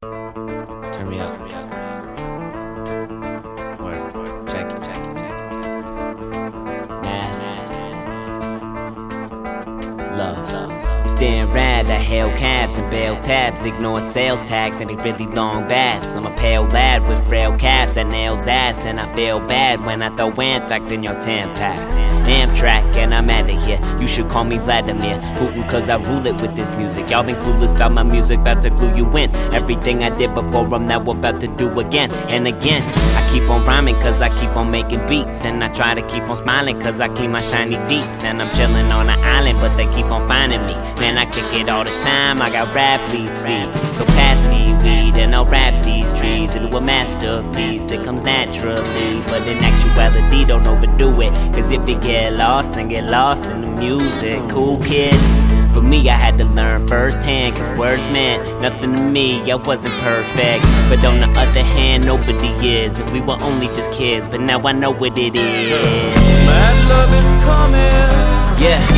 Turn 0.00 1.08
me 1.08 1.18
up. 1.18 1.48
Check 4.48 4.70
it. 4.70 4.80
Mad. 7.02 7.68
Love. 10.16 10.72
It's 11.04 11.14
rad 11.52 11.90
I 11.90 11.98
hail 11.98 12.30
cabs 12.36 12.78
and 12.78 12.88
bail 12.92 13.20
tabs, 13.20 13.64
ignore 13.64 14.00
sales 14.12 14.40
tax 14.42 14.80
and 14.80 14.88
a 14.88 14.96
really 14.98 15.26
long 15.26 15.66
baths. 15.66 16.14
I'm 16.14 16.26
a 16.26 16.36
pale 16.36 16.66
lad 16.68 17.08
with 17.08 17.26
frail 17.26 17.58
calves 17.58 17.96
that 17.96 18.06
nails 18.06 18.46
ass, 18.46 18.86
and 18.86 19.00
I 19.00 19.12
feel 19.16 19.40
bad 19.40 19.84
when 19.84 20.00
I 20.00 20.14
throw 20.14 20.30
anthrax 20.30 20.92
in 20.92 21.02
your 21.02 21.14
Tampax. 21.14 22.27
Amtrak, 22.48 22.96
and 22.96 23.14
I'm 23.14 23.30
out 23.30 23.50
of 23.50 23.64
here. 23.64 23.80
You 24.00 24.06
should 24.06 24.28
call 24.28 24.44
me 24.44 24.58
Vladimir 24.58 25.18
Putin, 25.38 25.68
cause 25.68 25.88
I 25.88 25.96
rule 25.96 26.26
it 26.26 26.40
with 26.40 26.56
this 26.56 26.70
music. 26.72 27.10
Y'all 27.10 27.22
been 27.22 27.36
clueless 27.36 27.74
about 27.74 27.92
my 27.92 28.02
music, 28.02 28.40
about 28.40 28.62
to 28.62 28.70
clue 28.70 28.94
you 28.96 29.06
in. 29.16 29.34
Everything 29.54 30.02
I 30.02 30.10
did 30.10 30.34
before, 30.34 30.72
I'm 30.74 30.86
now 30.86 31.00
about 31.00 31.40
to 31.40 31.48
do 31.48 31.80
again 31.80 32.10
and 32.28 32.46
again. 32.46 32.82
I 33.16 33.28
keep 33.32 33.48
on 33.50 33.64
rhyming, 33.64 33.96
cause 33.96 34.20
I 34.22 34.28
keep 34.40 34.50
on 34.56 34.70
making 34.70 35.06
beats. 35.06 35.44
And 35.44 35.62
I 35.62 35.72
try 35.72 35.94
to 35.94 36.02
keep 36.08 36.22
on 36.24 36.36
smiling, 36.36 36.80
cause 36.80 37.00
I 37.00 37.08
clean 37.08 37.30
my 37.30 37.42
shiny 37.42 37.76
teeth. 37.86 38.06
And 38.24 38.42
I'm 38.42 38.54
chilling 38.56 38.90
on 38.90 39.08
an 39.08 39.18
island, 39.20 39.60
but 39.60 39.76
they 39.76 39.86
keep 39.86 40.06
on 40.06 40.26
finding 40.28 40.64
me. 40.66 40.74
Man, 41.00 41.18
I 41.18 41.26
kick 41.26 41.52
it 41.52 41.68
all 41.68 41.84
the 41.84 41.96
time, 41.98 42.40
I 42.42 42.50
got 42.50 42.74
rap 42.74 43.06
leads 43.12 43.40
feed. 43.40 43.74
So 43.96 44.04
pass 44.16 44.38
me 44.48 44.74
weed, 44.82 45.16
and 45.18 45.34
I'll 45.34 45.44
rap 45.44 45.84
these 45.84 46.12
trees 46.12 46.54
into 46.54 46.74
a 46.76 46.80
masterpiece. 46.80 47.90
It 47.90 48.04
comes 48.04 48.22
naturally, 48.22 49.22
but 49.26 49.46
in 49.46 49.62
don't 50.48 50.66
overdo 50.66 51.20
it. 51.20 51.32
Cause 51.54 51.70
if 51.70 51.86
you 51.88 51.98
get 52.00 52.32
lost, 52.32 52.72
then 52.72 52.88
get 52.88 53.04
lost 53.04 53.44
in 53.44 53.60
the 53.60 53.66
music. 53.66 54.40
Cool 54.48 54.78
kid. 54.78 55.14
For 55.74 55.82
me, 55.82 56.08
I 56.08 56.14
had 56.14 56.38
to 56.38 56.44
learn 56.44 56.88
firsthand, 56.88 57.56
cause 57.56 57.68
words 57.78 58.02
meant 58.04 58.60
nothing 58.62 58.94
to 58.94 59.02
me. 59.02 59.52
I 59.52 59.54
wasn't 59.56 59.94
perfect, 60.00 60.64
but 60.88 61.04
on 61.04 61.20
the 61.20 61.28
other 61.38 61.62
hand, 61.62 62.06
nobody 62.06 62.48
is. 62.66 62.98
And 62.98 63.10
we 63.12 63.20
were 63.20 63.38
only 63.40 63.66
just 63.68 63.92
kids, 63.92 64.28
but 64.28 64.40
now 64.40 64.58
I 64.60 64.72
know 64.72 64.90
what 64.90 65.18
it 65.18 65.36
is. 65.36 65.70
Mad 66.48 66.88
love 66.88 67.12
is 67.12 67.32
coming. 67.44 68.08
Yeah, 68.58 68.80
yeah. 68.96 68.97